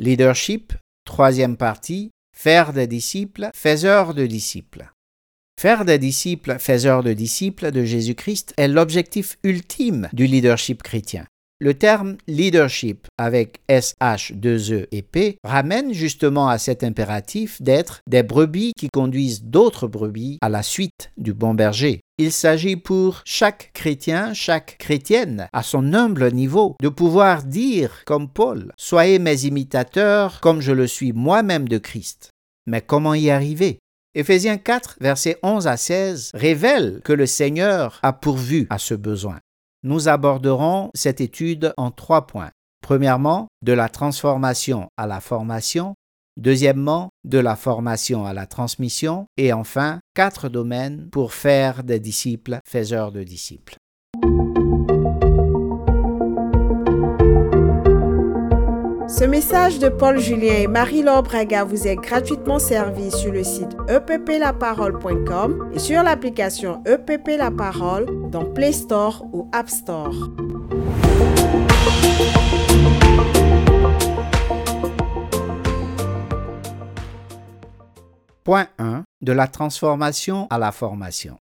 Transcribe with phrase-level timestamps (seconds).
[0.00, 0.72] Leadership,
[1.04, 4.90] troisième partie, faire des disciples, faiseurs de disciples.
[5.60, 11.26] Faire des disciples, faiseurs de disciples de Jésus-Christ est l'objectif ultime du leadership chrétien.
[11.60, 18.24] Le terme leadership avec SH, 2E et P ramène justement à cet impératif d'être des
[18.24, 22.00] brebis qui conduisent d'autres brebis à la suite du bon berger.
[22.16, 28.28] Il s'agit pour chaque chrétien, chaque chrétienne, à son humble niveau, de pouvoir dire comme
[28.28, 32.30] Paul, Soyez mes imitateurs comme je le suis moi-même de Christ.
[32.68, 33.80] Mais comment y arriver?
[34.14, 39.40] Éphésiens 4, versets 11 à 16 révèle que le Seigneur a pourvu à ce besoin.
[39.82, 42.52] Nous aborderons cette étude en trois points.
[42.80, 45.94] Premièrement, de la transformation à la formation.
[46.36, 49.26] Deuxièmement, de la formation à la transmission.
[49.36, 53.76] Et enfin, quatre domaines pour faire des disciples faiseurs de disciples.
[59.16, 63.76] Ce message de Paul Julien et Marie-Laure Braga vous est gratuitement servi sur le site
[63.88, 70.14] epplaparole.com et sur l'application EPP La Parole dans Play Store ou App Store.
[78.44, 79.04] Point 1.
[79.22, 81.38] De la transformation à la formation.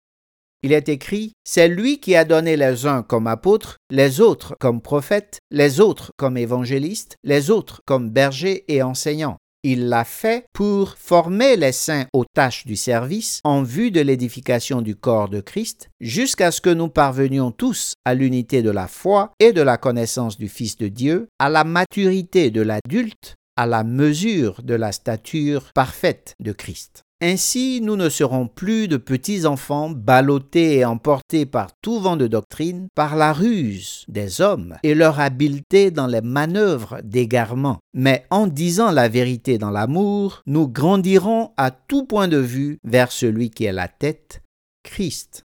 [0.63, 4.81] Il est écrit, C'est lui qui a donné les uns comme apôtres, les autres comme
[4.81, 9.37] prophètes, les autres comme évangélistes, les autres comme bergers et enseignants.
[9.63, 14.81] Il l'a fait pour former les saints aux tâches du service en vue de l'édification
[14.81, 19.31] du corps de Christ, jusqu'à ce que nous parvenions tous à l'unité de la foi
[19.39, 23.83] et de la connaissance du Fils de Dieu, à la maturité de l'adulte, à la
[23.83, 27.03] mesure de la stature parfaite de Christ.
[27.21, 32.27] Ainsi, nous ne serons plus de petits enfants ballottés et emportés par tout vent de
[32.27, 37.79] doctrine, par la ruse des hommes et leur habileté dans les manœuvres d'égarement.
[37.93, 43.11] Mais en disant la vérité dans l'amour, nous grandirons à tout point de vue vers
[43.11, 44.41] celui qui est la tête,
[44.83, 45.43] Christ.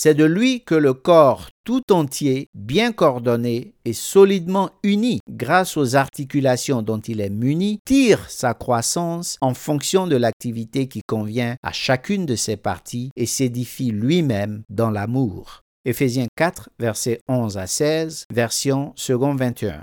[0.00, 5.96] C'est de lui que le corps tout entier, bien coordonné et solidement uni grâce aux
[5.96, 11.72] articulations dont il est muni, tire sa croissance en fonction de l'activité qui convient à
[11.72, 15.62] chacune de ses parties et s'édifie lui-même dans l'amour.
[15.84, 19.82] Éphésiens 4, versets 11 à 16, version second 21.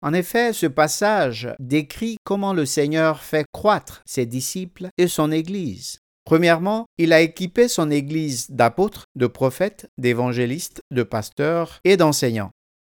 [0.00, 5.98] En effet, ce passage décrit comment le Seigneur fait croître ses disciples et son Église.
[6.26, 12.50] Premièrement, il a équipé son Église d'apôtres, de prophètes, d'évangélistes, de pasteurs et d'enseignants.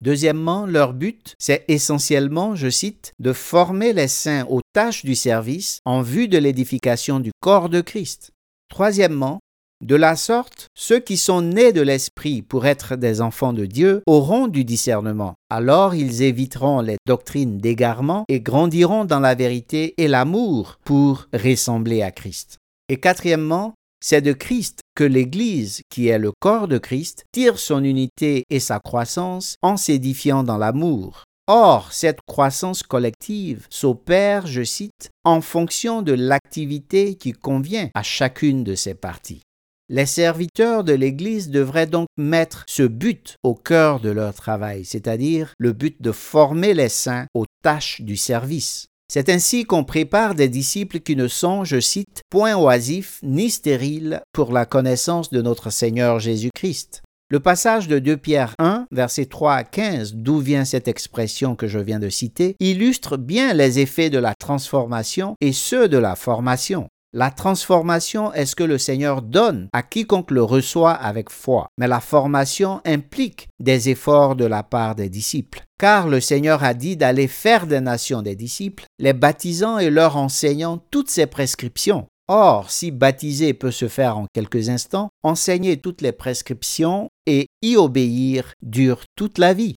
[0.01, 5.81] Deuxièmement, leur but, c'est essentiellement, je cite, de former les saints aux tâches du service
[5.85, 8.31] en vue de l'édification du corps de Christ.
[8.69, 9.41] Troisièmement,
[9.85, 14.03] de la sorte, ceux qui sont nés de l'Esprit pour être des enfants de Dieu
[14.07, 15.35] auront du discernement.
[15.51, 22.03] Alors ils éviteront les doctrines d'égarement et grandiront dans la vérité et l'amour pour ressembler
[22.03, 22.59] à Christ.
[22.89, 27.83] Et quatrièmement, c'est de Christ que l'Église, qui est le corps de Christ, tire son
[27.83, 31.25] unité et sa croissance en s'édifiant dans l'amour.
[31.49, 38.65] Or, cette croissance collective s'opère, je cite, en fonction de l'activité qui convient à chacune
[38.65, 39.43] de ses parties.
[39.89, 45.55] Les serviteurs de l'Église devraient donc mettre ce but au cœur de leur travail, c'est-à-dire
[45.59, 48.87] le but de former les saints aux tâches du service.
[49.09, 54.21] C'est ainsi qu'on prépare des disciples qui ne sont, je cite, point oisifs ni stériles
[54.33, 57.03] pour la connaissance de notre Seigneur Jésus-Christ.
[57.29, 61.67] Le passage de 2 Pierre 1, versets 3 à 15, d'où vient cette expression que
[61.67, 66.15] je viens de citer, illustre bien les effets de la transformation et ceux de la
[66.15, 66.87] formation.
[67.19, 71.89] La transformation est ce que le Seigneur donne à quiconque le reçoit avec foi, mais
[71.89, 75.63] la formation implique des efforts de la part des disciples.
[75.81, 80.19] Car le Seigneur a dit d'aller faire des nations des disciples, les baptisant et leur
[80.19, 82.07] enseignant toutes ces prescriptions.
[82.29, 87.77] Or, si baptiser peut se faire en quelques instants, enseigner toutes les prescriptions et y
[87.77, 89.77] obéir dure toute la vie.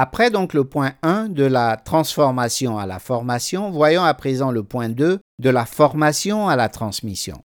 [0.00, 4.62] Après donc le point 1 de la transformation à la formation, voyons à présent le
[4.62, 7.42] point 2 de la formation à la transmission.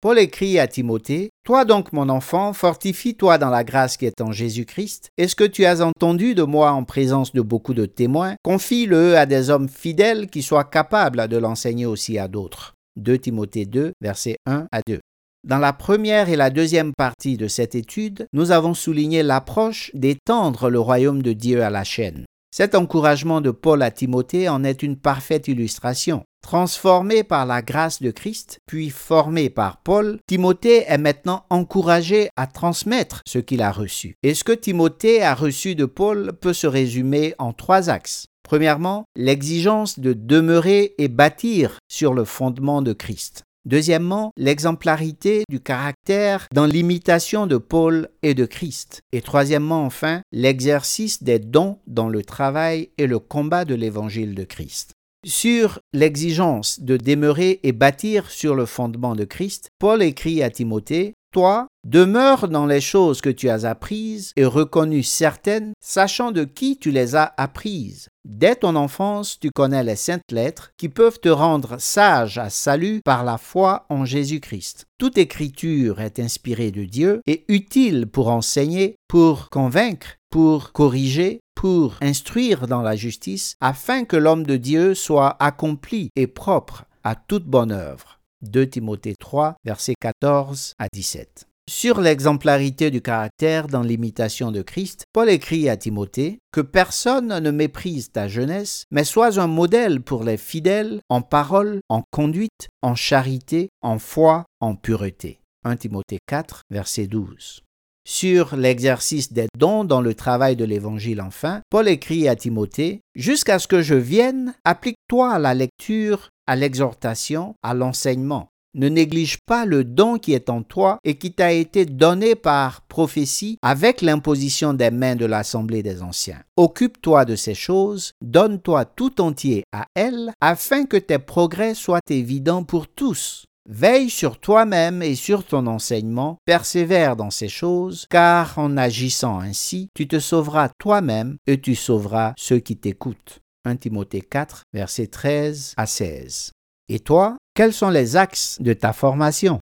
[0.00, 4.32] Paul écrit à Timothée, Toi donc mon enfant, fortifie-toi dans la grâce qui est en
[4.32, 8.36] Jésus-Christ, et ce que tu as entendu de moi en présence de beaucoup de témoins,
[8.42, 12.72] confie-le à des hommes fidèles qui soient capables de l'enseigner aussi à d'autres.
[12.96, 15.00] 2 Timothée 2, versets 1 à 2.
[15.42, 20.68] Dans la première et la deuxième partie de cette étude, nous avons souligné l'approche d'étendre
[20.68, 22.26] le royaume de Dieu à la chaîne.
[22.54, 26.24] Cet encouragement de Paul à Timothée en est une parfaite illustration.
[26.42, 32.46] Transformé par la grâce de Christ, puis formé par Paul, Timothée est maintenant encouragé à
[32.46, 34.16] transmettre ce qu'il a reçu.
[34.22, 38.26] Et ce que Timothée a reçu de Paul peut se résumer en trois axes.
[38.42, 43.44] Premièrement, l'exigence de demeurer et bâtir sur le fondement de Christ.
[43.70, 49.02] Deuxièmement, l'exemplarité du caractère dans l'imitation de Paul et de Christ.
[49.12, 54.42] Et troisièmement, enfin, l'exercice des dons dans le travail et le combat de l'évangile de
[54.42, 54.94] Christ.
[55.24, 61.14] Sur l'exigence de demeurer et bâtir sur le fondement de Christ, Paul écrit à Timothée
[61.30, 66.76] toi, demeure dans les choses que tu as apprises et reconnues certaines, sachant de qui
[66.76, 68.08] tu les as apprises.
[68.24, 73.00] Dès ton enfance, tu connais les saintes lettres qui peuvent te rendre sage à salut
[73.04, 74.84] par la foi en Jésus-Christ.
[74.98, 81.94] Toute écriture est inspirée de Dieu et utile pour enseigner, pour convaincre, pour corriger, pour
[82.00, 87.44] instruire dans la justice, afin que l'homme de Dieu soit accompli et propre à toute
[87.44, 88.19] bonne œuvre.
[88.42, 91.46] 2 Timothée 3, versets 14 à 17.
[91.70, 97.50] Sur l'exemplarité du caractère dans l'imitation de Christ, Paul écrit à Timothée que personne ne
[97.52, 102.96] méprise ta jeunesse, mais sois un modèle pour les fidèles en parole, en conduite, en
[102.96, 105.38] charité, en foi, en pureté.
[105.64, 107.62] 1 Timothée 4, verset 12.
[108.06, 113.58] Sur l'exercice des dons dans le travail de l'Évangile enfin, Paul écrit à Timothée, Jusqu'à
[113.58, 118.48] ce que je vienne, applique-toi à la lecture, à l'exhortation, à l'enseignement.
[118.74, 122.82] Ne néglige pas le don qui est en toi et qui t'a été donné par
[122.82, 126.40] prophétie avec l'imposition des mains de l'Assemblée des Anciens.
[126.56, 132.62] Occupe-toi de ces choses, donne-toi tout entier à elles, afin que tes progrès soient évidents
[132.62, 133.44] pour tous.
[133.72, 139.90] Veille sur toi-même et sur ton enseignement, persévère dans ces choses, car en agissant ainsi,
[139.94, 143.38] tu te sauveras toi-même et tu sauveras ceux qui t'écoutent.
[143.64, 146.50] 1 Timothée 4, versets 13 à 16.
[146.88, 149.60] Et toi, quels sont les axes de ta formation?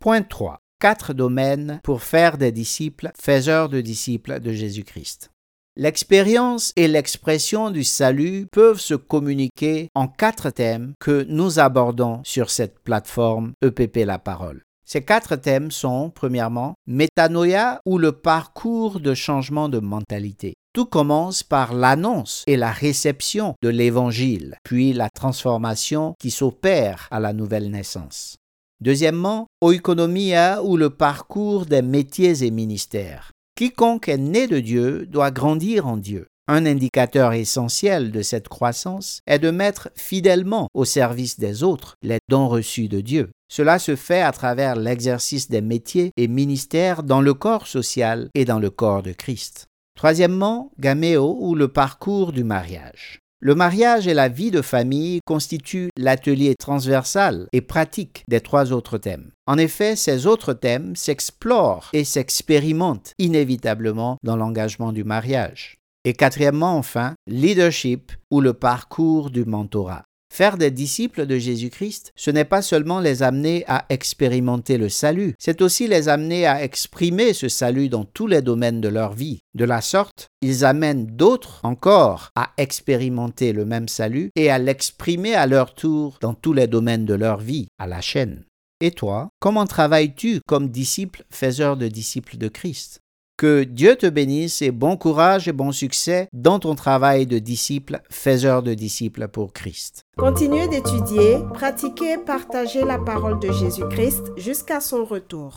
[0.00, 0.56] Point 3.
[0.80, 5.28] Quatre domaines pour faire des disciples, faiseurs de disciples de Jésus-Christ.
[5.76, 12.50] L'expérience et l'expression du salut peuvent se communiquer en quatre thèmes que nous abordons sur
[12.50, 14.62] cette plateforme EPP La Parole.
[14.84, 20.54] Ces quatre thèmes sont, premièrement, métanoïa ou le parcours de changement de mentalité.
[20.72, 27.20] Tout commence par l'annonce et la réception de l'Évangile, puis la transformation qui s'opère à
[27.20, 28.36] la nouvelle naissance.
[28.80, 33.30] Deuxièmement, oikonomia ou le parcours des métiers et ministères.
[33.60, 36.28] Quiconque est né de Dieu doit grandir en Dieu.
[36.48, 42.20] Un indicateur essentiel de cette croissance est de mettre fidèlement au service des autres les
[42.30, 43.28] dons reçus de Dieu.
[43.52, 48.46] Cela se fait à travers l'exercice des métiers et ministères dans le corps social et
[48.46, 49.66] dans le corps de Christ.
[49.94, 53.18] Troisièmement, gaméo ou le parcours du mariage.
[53.42, 58.98] Le mariage et la vie de famille constituent l'atelier transversal et pratique des trois autres
[58.98, 59.30] thèmes.
[59.46, 65.78] En effet, ces autres thèmes s'explorent et s'expérimentent inévitablement dans l'engagement du mariage.
[66.04, 70.04] Et quatrièmement, enfin, leadership ou le parcours du mentorat.
[70.32, 75.34] Faire des disciples de Jésus-Christ, ce n'est pas seulement les amener à expérimenter le salut,
[75.40, 79.40] c'est aussi les amener à exprimer ce salut dans tous les domaines de leur vie.
[79.54, 85.34] De la sorte, ils amènent d'autres encore à expérimenter le même salut et à l'exprimer
[85.34, 88.44] à leur tour dans tous les domaines de leur vie, à la chaîne.
[88.80, 93.00] Et toi, comment travailles-tu comme disciple faiseur de disciples de Christ?
[93.40, 98.02] Que Dieu te bénisse et bon courage et bon succès dans ton travail de disciple,
[98.10, 100.04] faiseur de disciples pour Christ.
[100.18, 105.56] Continuez d'étudier, pratiquer partager la parole de Jésus-Christ jusqu'à son retour.